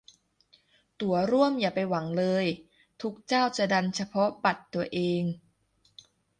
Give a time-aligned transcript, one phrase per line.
[1.01, 2.45] ตั๋วร่วมอย่าไปหวังเลย
[3.01, 5.23] ทุกเจ้าจะดันเฉพาะบัตรตัวเอง